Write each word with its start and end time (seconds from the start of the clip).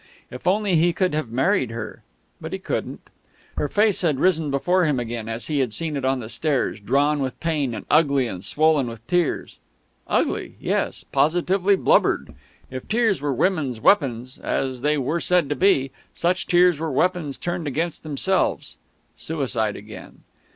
If 0.31 0.47
only 0.47 0.77
he 0.77 0.93
could 0.93 1.13
have 1.13 1.29
married 1.29 1.69
her!... 1.69 2.01
But 2.41 2.53
he 2.53 2.57
couldn't. 2.57 3.07
Her 3.55 3.67
face 3.69 4.01
had 4.01 4.19
risen 4.19 4.49
before 4.49 4.83
him 4.85 4.99
again 4.99 5.29
as 5.29 5.45
he 5.45 5.59
had 5.59 5.75
seen 5.75 5.95
it 5.95 6.03
on 6.03 6.19
the 6.19 6.27
stairs, 6.27 6.79
drawn 6.79 7.19
with 7.19 7.39
pain 7.39 7.75
and 7.75 7.85
ugly 7.87 8.25
and 8.25 8.43
swollen 8.43 8.87
with 8.87 9.05
tears. 9.05 9.59
Ugly 10.07 10.55
yes, 10.59 11.05
positively 11.11 11.75
blubbered; 11.75 12.33
if 12.71 12.87
tears 12.87 13.21
were 13.21 13.31
women's 13.31 13.79
weapons, 13.79 14.39
as 14.39 14.81
they 14.81 14.97
were 14.97 15.19
said 15.19 15.49
to 15.49 15.55
be, 15.55 15.91
such 16.15 16.47
tears 16.47 16.79
were 16.79 16.91
weapons 16.91 17.37
turned 17.37 17.67
against 17.67 18.01
themselves... 18.01 18.77
suicide 19.15 19.75
again.... 19.75 20.21